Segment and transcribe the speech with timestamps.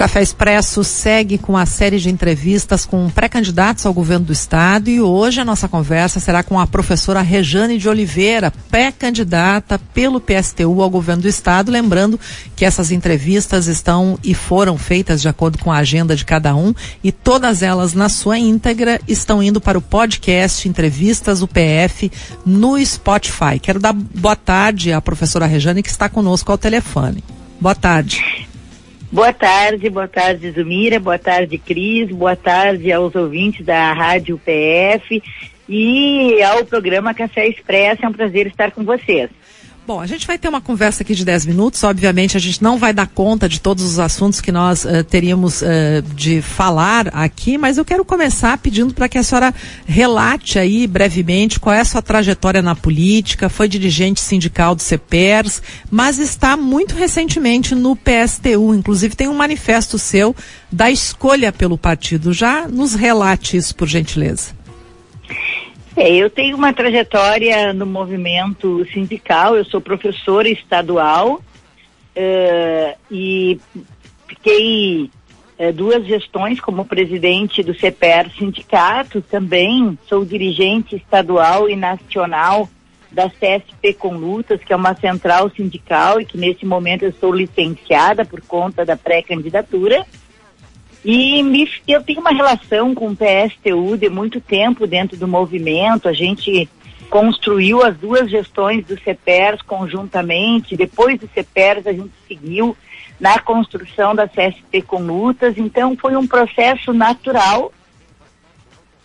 [0.00, 4.98] Café Expresso segue com a série de entrevistas com pré-candidatos ao governo do estado e
[4.98, 10.88] hoje a nossa conversa será com a professora Rejane de Oliveira, pré-candidata pelo PSTU ao
[10.88, 11.70] governo do estado.
[11.70, 12.18] Lembrando
[12.56, 16.72] que essas entrevistas estão e foram feitas de acordo com a agenda de cada um
[17.04, 22.10] e todas elas na sua íntegra estão indo para o podcast Entrevistas UPF
[22.46, 23.58] no Spotify.
[23.60, 27.22] Quero dar boa tarde à professora Rejane que está conosco ao telefone.
[27.60, 28.48] Boa tarde.
[29.12, 35.20] Boa tarde, boa tarde, Zumira, boa tarde, Cris, boa tarde aos ouvintes da Rádio PF
[35.68, 38.06] e ao programa Café Expresso.
[38.06, 39.28] É um prazer estar com vocês.
[39.90, 41.82] Bom, a gente vai ter uma conversa aqui de 10 minutos.
[41.82, 45.62] Obviamente, a gente não vai dar conta de todos os assuntos que nós uh, teríamos
[45.62, 45.66] uh,
[46.14, 49.52] de falar aqui, mas eu quero começar pedindo para que a senhora
[49.84, 53.48] relate aí brevemente qual é a sua trajetória na política.
[53.48, 55.60] Foi dirigente sindical do CEPERS,
[55.90, 58.72] mas está muito recentemente no PSTU.
[58.72, 60.36] Inclusive, tem um manifesto seu
[60.70, 62.32] da escolha pelo partido.
[62.32, 64.59] Já nos relate isso, por gentileza.
[65.96, 71.40] É, eu tenho uma trajetória no movimento sindical, eu sou professora estadual
[72.16, 73.60] uh, e
[74.28, 75.10] fiquei
[75.58, 82.68] uh, duas gestões como presidente do CEPER Sindicato, também sou dirigente estadual e nacional
[83.10, 87.32] da CSP com Lutas, que é uma central sindical e que nesse momento eu sou
[87.32, 90.06] licenciada por conta da pré-candidatura.
[91.04, 96.08] E me, eu tenho uma relação com o PSTU de muito tempo dentro do movimento.
[96.08, 96.68] A gente
[97.08, 100.76] construiu as duas gestões do CEPERS conjuntamente.
[100.76, 102.76] Depois do CEPERS, a gente seguiu
[103.18, 105.56] na construção da CSP com lutas.
[105.56, 107.72] Então, foi um processo natural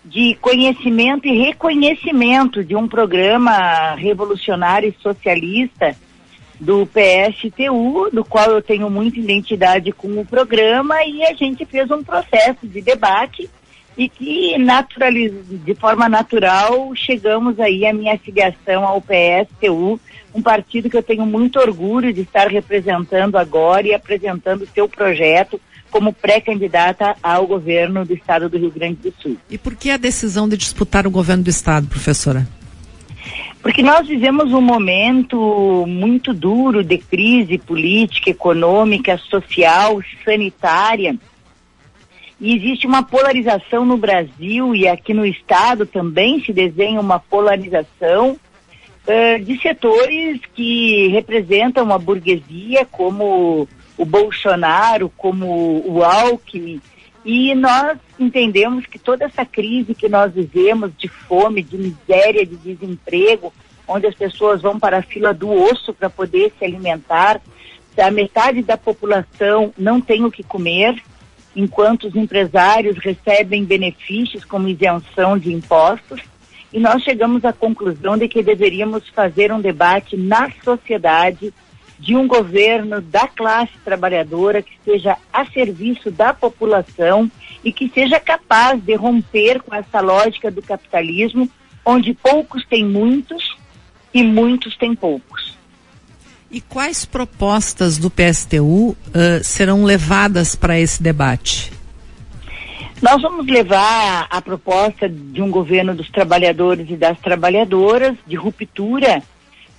[0.04, 5.96] de conhecimento e reconhecimento de um programa revolucionário e socialista
[6.60, 11.90] do PSTU, do qual eu tenho muita identidade com o programa, e a gente fez
[11.92, 13.50] um processo de debate
[13.98, 14.56] e que
[15.64, 20.00] de forma natural chegamos aí à minha filiação ao PSTU,
[20.34, 24.90] um partido que eu tenho muito orgulho de estar representando agora e apresentando o seu
[24.90, 25.60] projeto
[25.90, 29.38] como pré-candidata ao governo do estado do Rio Grande do Sul.
[29.50, 32.46] E por que a decisão de disputar o governo do estado, professora?
[33.62, 41.16] Porque nós vivemos um momento muito duro de crise política, econômica, social, sanitária.
[42.40, 48.38] E existe uma polarização no Brasil e aqui no Estado também se desenha uma polarização
[49.08, 56.82] uh, de setores que representam a burguesia, como o Bolsonaro, como o Alckmin,
[57.26, 62.56] e nós entendemos que toda essa crise que nós vivemos de fome, de miséria, de
[62.56, 63.52] desemprego,
[63.88, 67.42] onde as pessoas vão para a fila do osso para poder se alimentar,
[67.98, 71.02] a metade da população não tem o que comer,
[71.56, 76.22] enquanto os empresários recebem benefícios como isenção de impostos.
[76.72, 81.54] E nós chegamos à conclusão de que deveríamos fazer um debate na sociedade
[82.00, 87.30] de um governo da classe trabalhadora que esteja a serviço da população
[87.64, 91.50] e que seja capaz de romper com essa lógica do capitalismo,
[91.86, 93.56] onde poucos têm muitos
[94.14, 95.56] e muitos têm poucos.
[96.52, 98.96] E quais propostas do PSTU uh,
[99.44, 101.74] serão levadas para esse debate?
[103.02, 109.22] Nós vamos levar a proposta de um governo dos trabalhadores e das trabalhadoras, de ruptura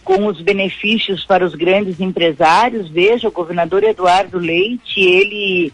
[0.06, 2.89] com os benefícios para os grandes empresários.
[2.89, 5.72] Veja, o governador Eduardo Leite, ele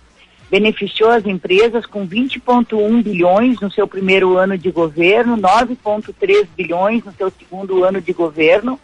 [0.51, 7.13] beneficiou as empresas com 20,1 bilhões no seu primeiro ano de governo, 9,3 bilhões no
[7.13, 8.81] seu segundo ano de governo.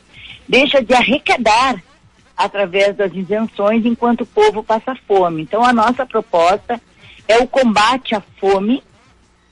[0.46, 1.82] Deixa de arrecadar
[2.36, 5.42] através das isenções enquanto o povo passa fome.
[5.42, 6.78] Então, a nossa proposta
[7.26, 8.82] é o combate à fome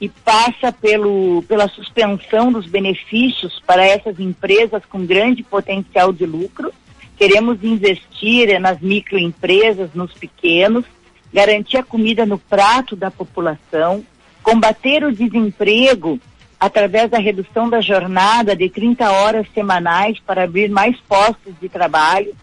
[0.00, 6.72] e passa pelo, pela suspensão dos benefícios para essas empresas com grande potencial de lucro.
[7.16, 10.84] Queremos investir nas microempresas, nos pequenos,
[11.32, 14.04] garantir a comida no prato da população,
[14.42, 16.20] combater o desemprego
[16.58, 22.34] através da redução da jornada de 30 horas semanais para abrir mais postos de trabalho.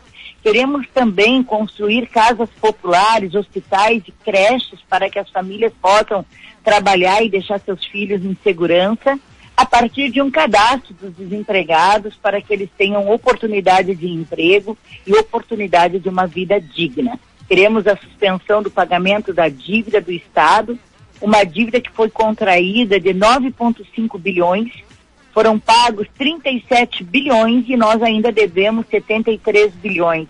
[0.43, 6.25] Queremos também construir casas populares, hospitais e creches para que as famílias possam
[6.61, 9.17] trabalhar e deixar seus filhos em segurança
[9.55, 15.13] a partir de um cadastro dos desempregados para que eles tenham oportunidade de emprego e
[15.13, 17.17] oportunidade de uma vida digna.
[17.47, 20.77] Queremos a suspensão do pagamento da dívida do Estado,
[21.21, 24.73] uma dívida que foi contraída de 9,5 bilhões,
[25.33, 30.27] foram pagos 37 bilhões e nós ainda devemos 73 bilhões.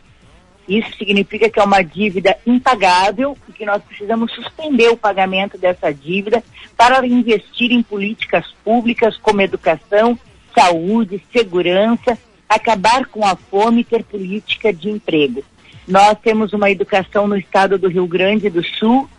[0.68, 5.94] Isso significa que é uma dívida impagável e que nós precisamos suspender o pagamento dessa
[5.94, 6.44] dívida
[6.78, 10.18] para investir em políticas públicas como educação,
[10.56, 12.18] saúde, segurança,
[12.48, 15.44] acabar com a fome e ter política de emprego.
[15.88, 19.10] Nós temos uma educação no estado do Rio Grande do Sul,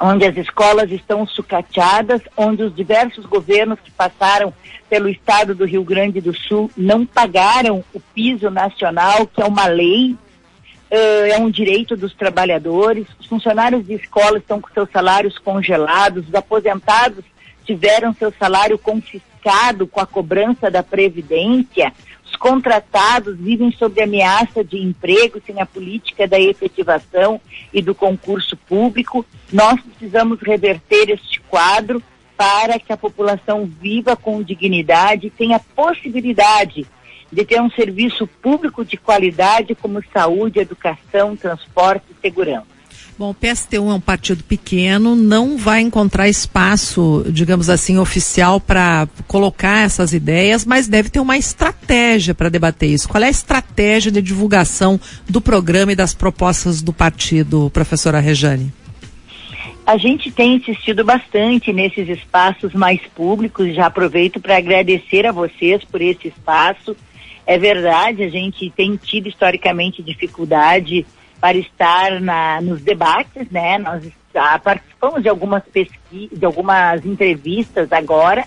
[0.00, 4.52] onde as escolas estão sucateadas, onde os diversos governos que passaram
[4.88, 9.66] pelo estado do Rio Grande do Sul não pagaram o piso nacional, que é uma
[9.66, 10.16] lei,
[10.96, 13.06] é um direito dos trabalhadores.
[13.18, 17.24] Os funcionários de escola estão com seus salários congelados, os aposentados
[17.64, 21.92] tiveram seu salário confiscado com a cobrança da Previdência
[22.44, 27.40] contratados vivem sob ameaça de emprego sem a política da efetivação
[27.72, 29.24] e do concurso público.
[29.50, 32.02] Nós precisamos reverter este quadro
[32.36, 36.86] para que a população viva com dignidade e tenha possibilidade
[37.34, 42.74] de ter um serviço público de qualidade como saúde, educação, transporte e segurança.
[43.16, 49.06] Bom, o PSTU é um partido pequeno, não vai encontrar espaço, digamos assim, oficial para
[49.28, 53.08] colocar essas ideias, mas deve ter uma estratégia para debater isso.
[53.08, 54.98] Qual é a estratégia de divulgação
[55.28, 58.72] do programa e das propostas do partido, professora Rejane?
[59.86, 65.84] A gente tem insistido bastante nesses espaços mais públicos, já aproveito para agradecer a vocês
[65.84, 66.96] por esse espaço.
[67.46, 71.06] É verdade, a gente tem tido historicamente dificuldade
[71.40, 73.76] para estar na, nos debates, né?
[73.78, 74.02] Nós
[74.62, 78.44] participamos de algumas pesquisas, de algumas entrevistas agora.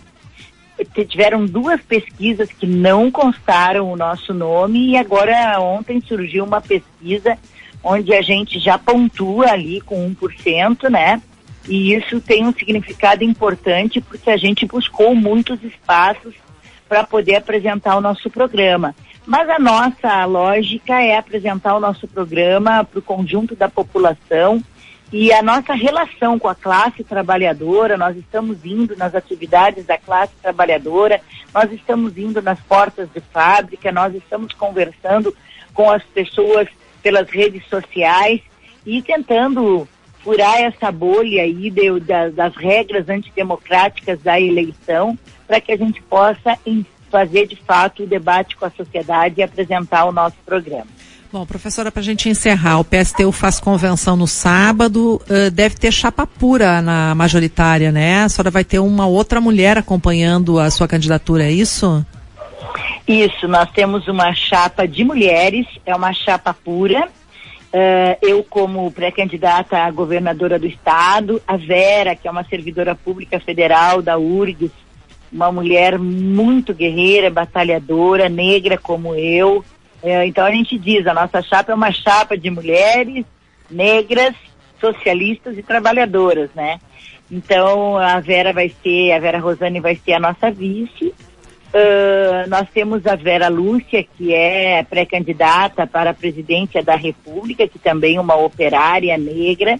[1.07, 7.37] Tiveram duas pesquisas que não constaram o nosso nome e agora ontem surgiu uma pesquisa
[7.83, 11.21] onde a gente já pontua ali com 1%, né?
[11.67, 16.33] E isso tem um significado importante porque a gente buscou muitos espaços
[16.87, 18.95] para poder apresentar o nosso programa.
[19.25, 24.63] Mas a nossa lógica é apresentar o nosso programa para o conjunto da população
[25.11, 30.33] e a nossa relação com a classe trabalhadora, nós estamos indo nas atividades da classe
[30.41, 31.21] trabalhadora,
[31.53, 35.33] nós estamos indo nas portas de fábrica, nós estamos conversando
[35.73, 36.67] com as pessoas
[37.01, 38.41] pelas redes sociais
[38.85, 39.87] e tentando
[40.27, 41.99] furar essa bolha aí de,
[42.35, 46.59] das regras antidemocráticas da eleição para que a gente possa
[47.09, 50.87] fazer de fato o debate com a sociedade e apresentar o nosso programa.
[51.31, 55.93] Bom, professora, para a gente encerrar, o PSTU faz convenção no sábado, uh, deve ter
[55.93, 58.23] chapa pura na majoritária, né?
[58.23, 62.05] A senhora vai ter uma outra mulher acompanhando a sua candidatura, é isso?
[63.07, 67.07] Isso, nós temos uma chapa de mulheres, é uma chapa pura.
[67.77, 73.39] Uh, eu, como pré-candidata a governadora do estado, a Vera, que é uma servidora pública
[73.39, 74.71] federal da URGS,
[75.31, 79.63] uma mulher muito guerreira, batalhadora, negra como eu.
[80.01, 83.25] É, então a gente diz, a nossa chapa é uma chapa de mulheres
[83.69, 84.33] negras,
[84.79, 86.79] socialistas e trabalhadoras, né?
[87.29, 91.13] Então a Vera vai ser, a Vera Rosane vai ser a nossa vice.
[91.77, 97.77] Uh, nós temos a Vera Lúcia, que é pré-candidata para a presidência da República, que
[97.77, 99.79] também é uma operária negra.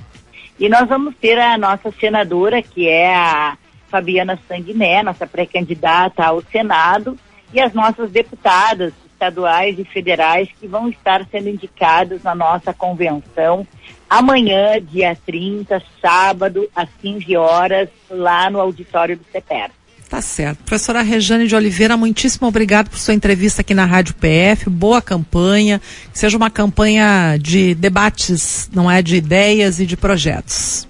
[0.59, 3.57] E nós vamos ter a nossa senadora, que é a
[3.89, 7.17] Fabiana Sanguiné, nossa pré-candidata ao Senado,
[7.51, 13.65] e as nossas deputadas estaduais e federais que vão estar sendo indicadas na nossa convenção
[14.07, 19.71] amanhã, dia 30, sábado, às 15 horas, lá no auditório do CEPER.
[20.09, 20.59] Tá certo.
[20.63, 24.69] Professora Rejane de Oliveira, muitíssimo obrigado por sua entrevista aqui na Rádio PF.
[24.69, 25.81] Boa campanha.
[26.11, 29.01] Que seja uma campanha de debates, não é?
[29.01, 30.87] De ideias e de projetos.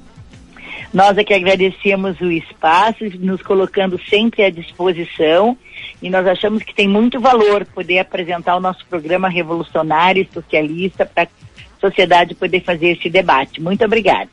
[0.93, 5.57] Nós é que agradecemos o espaço, nos colocando sempre à disposição
[6.01, 11.05] e nós achamos que tem muito valor poder apresentar o nosso programa revolucionário e socialista
[11.05, 13.61] para a sociedade poder fazer esse debate.
[13.61, 14.29] Muito obrigada.